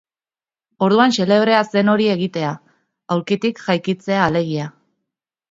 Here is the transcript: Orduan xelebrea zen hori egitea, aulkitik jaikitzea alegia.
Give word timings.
Orduan 0.85 1.13
xelebrea 1.17 1.59
zen 1.73 1.91
hori 1.93 2.07
egitea, 2.13 2.55
aulkitik 3.17 3.63
jaikitzea 3.69 4.27
alegia. 4.31 4.69